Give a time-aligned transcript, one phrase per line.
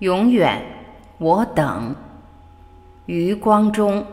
[0.00, 0.62] 永远，
[1.16, 1.96] 我等。
[3.06, 4.04] 余光中。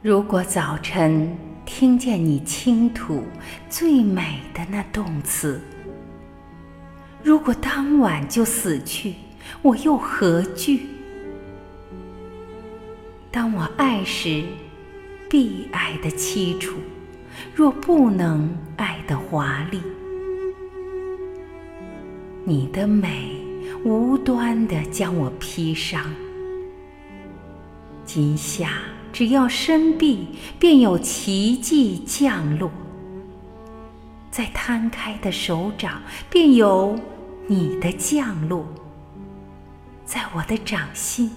[0.00, 3.24] 如果早晨听见你倾吐
[3.68, 5.60] 最美的那动词，
[7.24, 9.16] 如果当晚就死去，
[9.62, 10.93] 我又何惧？
[13.34, 14.44] 当我爱时，
[15.28, 16.74] 必爱的凄楚；
[17.52, 19.80] 若不能爱的华丽，
[22.44, 23.36] 你的美
[23.84, 26.00] 无端地将我披上。
[28.04, 28.70] 今夏，
[29.12, 30.28] 只要伸臂，
[30.60, 32.70] 便有奇迹降落；
[34.30, 36.96] 在摊开的手掌，便有
[37.48, 38.64] 你的降落；
[40.04, 41.32] 在我的掌心。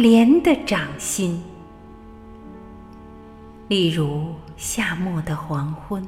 [0.00, 1.42] 莲的掌心，
[3.68, 6.02] 例如夏末的黄昏，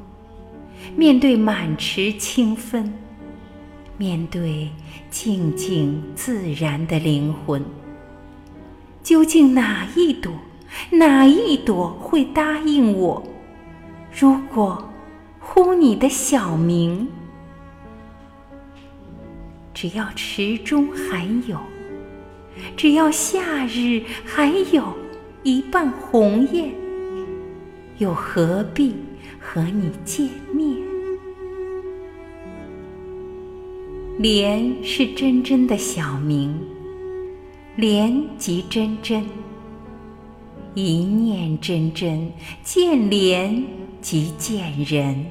[0.96, 2.90] 面对满池清芬，
[3.98, 4.70] 面对
[5.10, 7.62] 静静自然的灵魂，
[9.02, 10.32] 究竟哪一朵，
[10.90, 13.22] 哪一朵会答应我？
[14.18, 14.90] 如果
[15.38, 17.06] 呼你的小名，
[19.74, 21.60] 只要池中还有。
[22.77, 24.97] 只要夏日还有
[25.42, 26.72] 一半红艳，
[27.98, 28.95] 又何必
[29.39, 30.77] 和你见面？
[34.19, 36.55] 莲是真真的小名，
[37.77, 39.25] 莲即真真，
[40.75, 42.30] 一念真真，
[42.62, 43.64] 见莲
[44.00, 45.27] 即见人。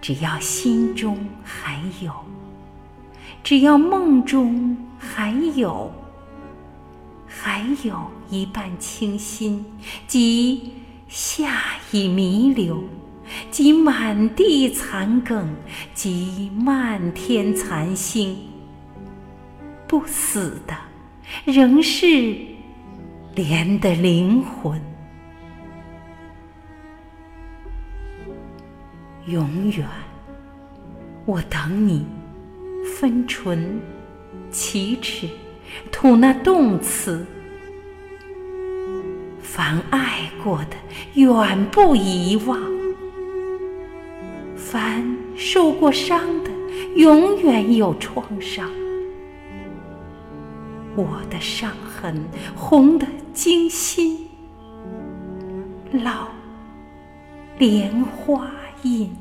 [0.00, 2.12] 只要心中还有。
[3.42, 5.90] 只要梦中还有，
[7.26, 9.64] 还有一半清新，
[10.06, 10.72] 即
[11.08, 11.56] 夏
[11.90, 12.84] 已弥留，
[13.50, 15.48] 即满地残梗，
[15.94, 18.36] 即漫天残星，
[19.86, 20.76] 不死的，
[21.50, 22.36] 仍是
[23.34, 24.78] 莲的灵魂，
[29.26, 29.88] 永远，
[31.24, 32.04] 我等你。
[32.96, 33.80] 分唇，
[34.50, 35.28] 启齿，
[35.92, 37.24] 吐那动词。
[39.40, 40.76] 凡爱过的，
[41.14, 42.58] 远不遗忘；
[44.56, 46.50] 凡受过伤的，
[46.96, 48.68] 永远有创伤。
[50.96, 52.24] 我的伤痕，
[52.56, 54.28] 红得惊心，
[55.92, 56.26] 烙
[57.58, 58.50] 莲花
[58.82, 59.14] 印。